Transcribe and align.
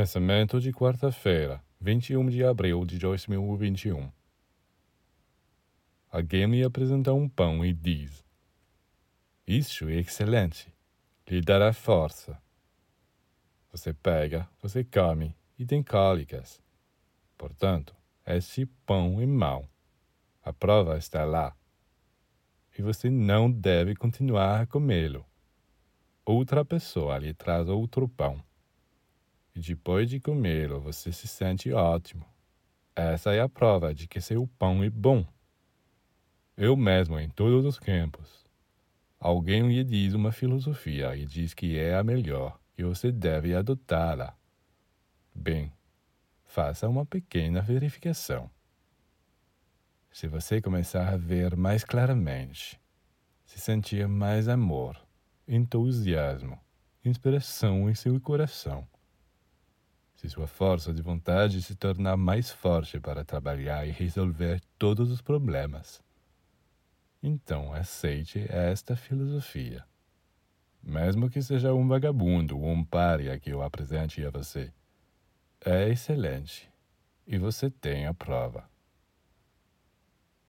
Pensamento 0.00 0.58
de 0.58 0.72
quarta-feira, 0.72 1.62
21 1.78 2.30
de 2.30 2.42
abril 2.42 2.86
de 2.86 2.98
2021. 2.98 4.10
Alguém 6.10 6.46
me 6.46 6.64
apresenta 6.64 7.12
um 7.12 7.28
pão 7.28 7.62
e 7.62 7.74
diz: 7.74 8.24
Isso 9.46 9.90
é 9.90 9.96
excelente, 9.96 10.74
lhe 11.28 11.42
dará 11.42 11.74
força. 11.74 12.40
Você 13.70 13.92
pega, 13.92 14.48
você 14.62 14.82
come 14.82 15.36
e 15.58 15.66
tem 15.66 15.82
cólicas. 15.82 16.62
Portanto, 17.36 17.94
esse 18.24 18.64
pão 18.86 19.20
é 19.20 19.26
mau. 19.26 19.68
A 20.42 20.50
prova 20.50 20.96
está 20.96 21.26
lá. 21.26 21.54
E 22.78 22.80
você 22.80 23.10
não 23.10 23.52
deve 23.52 23.94
continuar 23.94 24.62
a 24.62 24.66
comê-lo. 24.66 25.26
Outra 26.24 26.64
pessoa 26.64 27.18
lhe 27.18 27.34
traz 27.34 27.68
outro 27.68 28.08
pão 28.08 28.42
depois 29.60 30.08
de 30.08 30.18
comê-lo 30.18 30.80
você 30.80 31.12
se 31.12 31.28
sente 31.28 31.72
ótimo. 31.72 32.24
Essa 32.96 33.32
é 33.32 33.40
a 33.40 33.48
prova 33.48 33.94
de 33.94 34.08
que 34.08 34.20
seu 34.20 34.46
pão 34.58 34.82
é 34.82 34.90
bom. 34.90 35.24
Eu 36.56 36.76
mesmo, 36.76 37.18
em 37.18 37.28
todos 37.28 37.64
os 37.64 37.78
campos. 37.78 38.44
Alguém 39.18 39.68
lhe 39.68 39.84
diz 39.84 40.14
uma 40.14 40.32
filosofia 40.32 41.14
e 41.14 41.26
diz 41.26 41.54
que 41.54 41.78
é 41.78 41.94
a 41.94 42.02
melhor 42.02 42.58
e 42.76 42.82
você 42.82 43.12
deve 43.12 43.54
adotá-la. 43.54 44.34
Bem, 45.34 45.70
faça 46.44 46.88
uma 46.88 47.04
pequena 47.04 47.60
verificação. 47.60 48.50
Se 50.10 50.26
você 50.26 50.60
começar 50.60 51.12
a 51.12 51.16
ver 51.16 51.54
mais 51.54 51.84
claramente, 51.84 52.80
se 53.44 53.60
sentir 53.60 54.08
mais 54.08 54.48
amor, 54.48 54.96
entusiasmo, 55.46 56.58
inspiração 57.04 57.88
em 57.88 57.94
seu 57.94 58.20
coração, 58.20 58.88
se 60.20 60.28
sua 60.28 60.46
força 60.46 60.92
de 60.92 61.00
vontade 61.00 61.62
se 61.62 61.74
tornar 61.74 62.14
mais 62.14 62.50
forte 62.50 63.00
para 63.00 63.24
trabalhar 63.24 63.88
e 63.88 63.90
resolver 63.90 64.60
todos 64.78 65.10
os 65.10 65.22
problemas. 65.22 66.02
Então 67.22 67.72
aceite 67.72 68.44
esta 68.50 68.94
filosofia. 68.94 69.82
Mesmo 70.82 71.30
que 71.30 71.40
seja 71.40 71.72
um 71.72 71.88
vagabundo 71.88 72.58
ou 72.58 72.68
um 72.68 72.84
pária 72.84 73.40
que 73.40 73.48
eu 73.48 73.62
apresente 73.62 74.22
a 74.22 74.28
você. 74.28 74.70
É 75.64 75.88
excelente. 75.88 76.70
E 77.26 77.38
você 77.38 77.70
tem 77.70 78.04
a 78.04 78.12
prova. 78.12 78.68